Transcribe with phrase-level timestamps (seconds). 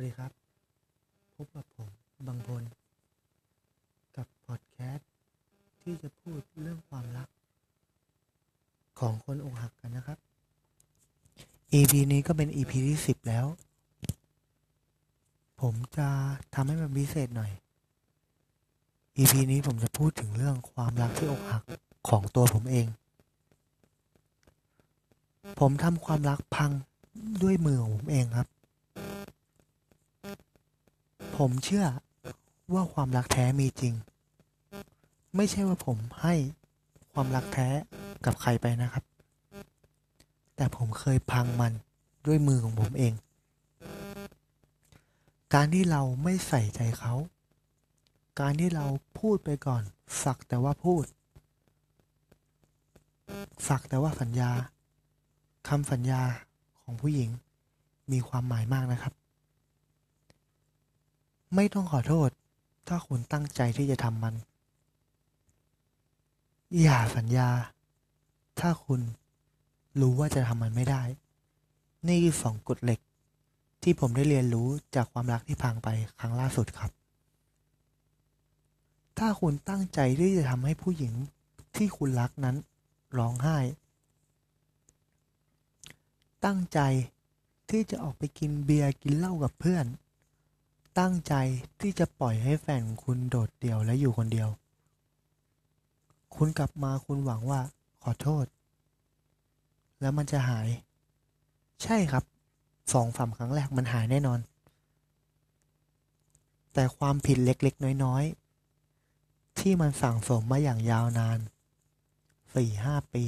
[0.00, 0.32] วัสดีครับ
[1.34, 1.88] พบกับผม
[2.26, 2.62] บางพล
[4.16, 5.08] กับพอดแคสต์
[5.82, 7.28] ที่จะพูดเรื่องความรัก
[9.00, 10.18] ของคนอกหักกันนะครับ
[11.72, 13.46] EP นี้ก็เป็น EP ที่สิบแล้ว
[15.60, 16.08] ผมจะ
[16.54, 17.50] ทำให้มันพิเศษหน่อย
[19.16, 21.62] EP นี้ผมจะพูดถึงเรื่องความรักที่อกหัก
[22.08, 22.86] ของตัวผมเอง
[25.60, 26.70] ผมทำความรักพัง
[27.42, 28.48] ด้วยมือของผมเองครับ
[31.38, 31.86] ผมเชื่อ
[32.74, 33.94] ว่าความรักแท้มีจริง
[35.36, 36.34] ไม่ใช่ว่าผมให้
[37.12, 37.68] ความรักแท้
[38.24, 39.04] กับใครไปนะครับ
[40.56, 41.72] แต่ผมเคยพังมัน
[42.26, 43.14] ด้วยมือของผมเอง
[45.54, 47.14] การที่เราไม่ใส่ใจเขา
[48.40, 48.86] การที่เรา
[49.18, 49.82] พูดไปก่อน
[50.24, 51.04] สักแต่ว่าพูด
[53.68, 54.50] สักแต่ว่าสัญญา
[55.68, 56.22] คำสัญญา
[56.82, 57.30] ของผู้หญิง
[58.12, 59.14] มีความหมายมากนะครับ
[61.54, 62.30] ไม่ต้องขอโทษ
[62.88, 64.34] ถ้าคุณตั้งใจที่จะทำมัน
[66.80, 67.48] อย่าสัญญา
[68.60, 69.00] ถ้าคุณ
[70.00, 71.02] รู้ว่าจะทำมันไม่ได้
[72.08, 73.00] นี่คือสองกฎเหล็ก
[73.82, 75.88] ที่ผมได้เรียนรู้จากความรักที่พังไป
[76.20, 76.90] ครั้งล่าสุดครับ
[79.18, 81.12] ถ้าคุณตั้งใจที่จะทำให้ผู้หญิง
[81.76, 82.56] ที่คุณรักนั้น
[83.18, 83.58] ร้องไห้
[86.44, 86.80] ตั้งใจ
[87.70, 89.84] ที่จะออกไปกินเบียร์กินเหล้ากับเพื่อน
[90.98, 91.34] ตั้งใจ
[91.80, 94.48] ที่จะปล่อยให้แฟนคุณโดดเดี่ยวและอยู่คนเดียว
[96.36, 97.60] คุณกลับมาคุณหวังว่า
[98.02, 98.44] ขอโทษ
[100.00, 100.68] แล้วมันจะหาย
[101.82, 102.24] ใช่ครับ
[102.92, 104.40] สองสามครั้งแรกมันหายแน่นอน
[106.72, 111.38] แต่ความผิดเล็กๆ น้อยๆ ที่มันสั่งสมมาอย่างยาวนาน
[112.54, 113.24] สี่ห้าปี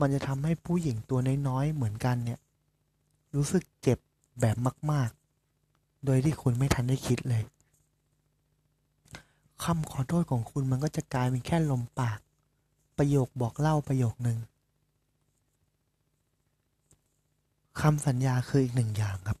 [0.00, 2.40] มันจะทำให้ผู้หญิงตัวน้อยๆ เหมือนกันเนี่ย
[3.34, 3.98] รู้สึกเจ็บ
[4.40, 4.56] แบบ
[4.92, 5.25] มาก ๆ
[6.06, 7.42] โดยที่คุณไม่ทันได้คิดเลย
[9.64, 12.18] คำขอโทษของคุณมันก็จะกลายเป็นแค่ลมปาก
[12.98, 14.38] ประโยคบอกเล่าประโยคหนึ่ง
[17.80, 19.38] คำสัญญาคืออีกหนึ่งอย่างครับ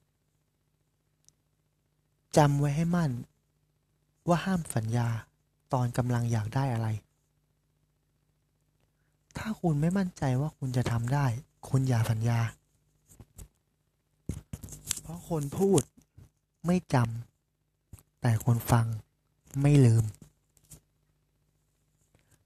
[2.36, 3.10] จำไว้ให้มั่น
[4.28, 5.08] ว่าห้ามสัญญา
[5.72, 6.88] ตอนกำลังอยากได้อะไร
[9.38, 11.26] ถ้าคุณไม่มั่นใจว่าคุณจะทำได้
[11.68, 12.40] คุณอย่าสัญญา
[15.02, 15.82] เพราะคนพูด
[16.66, 18.86] ไม่จำแต่คนฟัง
[19.62, 20.04] ไม่ลืม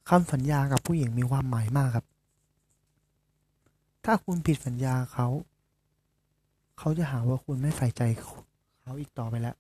[0.09, 2.07] คำสัญญากับผู้หญิงมีความหมายมากครับ
[4.05, 5.29] ถ้าคุณผิดสัญญาเขา
[6.79, 8.03] เขาจะหาว่าคุณไม่ใส่ใจ
[8.83, 9.57] เขาอีกต่อไปแล้ว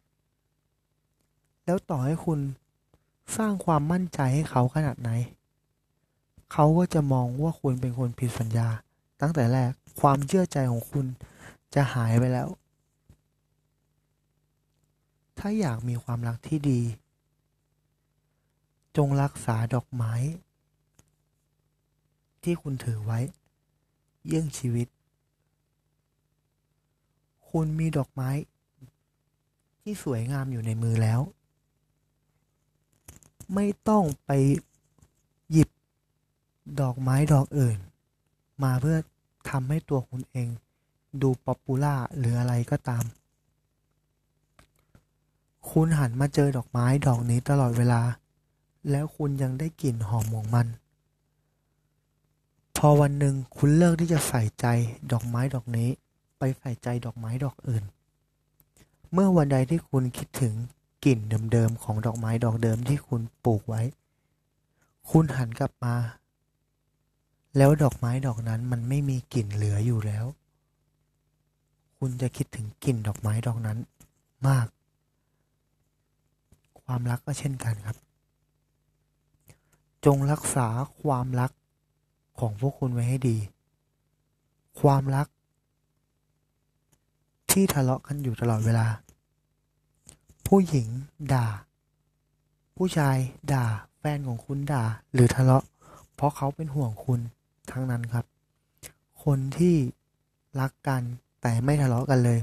[1.64, 2.38] แล้วต่อให้คุณ
[3.36, 5.10] สร้างความมั่นใจให้เขาขนาดไหน
[6.52, 8.68] เขาก็จะมองว่าคุณเป็นคนผิดสัญญา
[9.20, 11.06] ตั้งแต่แรกความเชื่อใจของคุณ
[11.74, 12.48] จะหายไปแล้ว
[15.40, 16.80] ถ้าอยากมีความรักที่ดี
[18.96, 20.14] จงรักษาดอกไม้
[22.42, 23.18] ที่คุณถือไว้
[24.26, 24.88] เยี่ยงชีวิต
[27.50, 28.30] คุณมีดอกไม้
[29.80, 31.20] ที่สวยงามอยู่ในมือแล้ว
[33.54, 34.30] ไม่ต้องไป
[35.52, 35.68] หยิบ
[36.80, 37.78] ดอกไม้ดอกอื่น
[38.62, 38.98] มาเพื่อ
[39.50, 40.48] ทำให้ตัวคุณเอง
[41.22, 43.04] ดูป๊อปปูล่าหรืออะไรก็ตาม
[45.70, 48.02] คุณหันมาเจอดอกไม้ดอกนี้ตลอดเวลา
[48.90, 50.66] แล้วคุณยังได้กลิ่นหอมของมัน
[52.76, 54.66] พอวันหนึ่งคุณเลิกที่จะใส่ใจ
[55.12, 55.88] ดอกไม้ดอกนี้
[56.38, 57.84] ไปใส่ใจดอกไม้ดอกอื่น
[59.12, 60.54] เมื่อวันใดที่คุณคิดถึง
[61.04, 61.18] กลิ่น
[61.52, 63.82] เดิมๆของดอกไม้ดอกเดิมที่คุณปลูกไว้
[65.10, 65.94] คุณหันกลับมา
[67.56, 70.24] แล้วดอกไม้ดอกนั้นมันไม่มีกลิ่นเหลืออยู่แล้ว
[71.98, 73.78] คุณจะคิดถึงกลิ่นดอกไม้ดอกนั้น
[74.48, 74.66] มาก
[76.92, 77.96] ความรักก็เช่นกันครับ
[80.04, 80.68] จงรักษา
[81.00, 81.50] ความรัก
[82.40, 83.36] ของพวกคุณไว้ให้ดี
[84.80, 85.26] ความรัก
[87.50, 88.86] ที่ทะเลาะกันอยู่ตลอดเวลา
[90.46, 90.88] ผู้หญิง
[91.32, 91.46] ด่า
[92.76, 93.16] ผู้ชาย
[93.52, 93.64] ด่า
[93.98, 95.64] แฟนของคุณด่า หรือทะเลาะ
[96.14, 97.20] เพราะเขาเป็นห่วงคุณ
[97.70, 98.24] ทั้งนั้นครับ
[99.24, 99.76] คนที่
[100.60, 101.02] รักกัน
[101.42, 102.38] แต่ไม่ทะเลาะกันเลย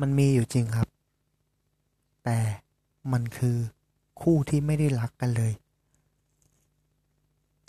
[0.00, 0.88] มันมีอยู่จริงครับ
[2.26, 2.38] แต่
[3.12, 3.56] มันคือ
[4.20, 5.52] คู่ที่ไม่ได้รักกันเลย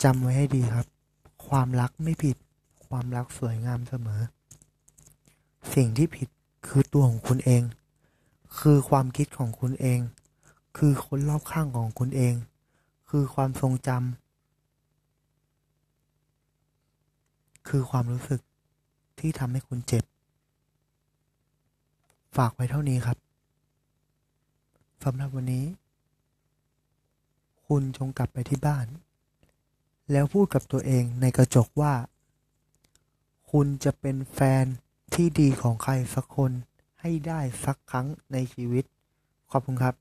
[0.02, 0.86] จำไว้ให้ดีครับ
[1.46, 2.36] ความรักไม่ผิด
[2.86, 4.20] ความรักสวยงามเสมอ
[5.74, 6.28] สิ่งที่ผิด
[6.66, 7.62] คือตัวของคุณเอง
[8.58, 10.00] คือความคิดของคุณเอง
[10.78, 12.34] คือคนรอบข้างของคุณเอง
[13.10, 13.98] คือความทรงจำ
[17.68, 18.40] คือความรู้สึก
[19.18, 20.04] ที่ทำให้คุณเจ็บ
[22.36, 23.19] ฝากไว้เท่านี้ครับ
[25.04, 25.66] สำหรับวันนี้
[27.66, 28.86] คุณจงกลับไปที่บ้าน
[30.12, 31.94] แล้วพูดกับตัวเองในกระจกว่า
[33.50, 34.64] คุณจะเป็นแฟน
[35.14, 36.52] ที่ดีของใครสักคน
[37.00, 38.84] ให้ได้สักครั้งในชีวิต
[39.50, 39.94] ขอบคุณครับ